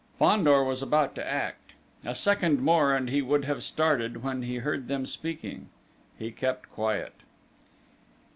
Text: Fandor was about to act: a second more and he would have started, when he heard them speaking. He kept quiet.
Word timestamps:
Fandor 0.17 0.63
was 0.63 0.81
about 0.81 1.13
to 1.13 1.27
act: 1.29 1.73
a 2.03 2.15
second 2.15 2.59
more 2.59 2.91
and 2.91 3.07
he 3.11 3.21
would 3.21 3.45
have 3.45 3.61
started, 3.61 4.23
when 4.23 4.41
he 4.41 4.55
heard 4.55 4.87
them 4.87 5.05
speaking. 5.05 5.69
He 6.17 6.31
kept 6.31 6.71
quiet. 6.71 7.13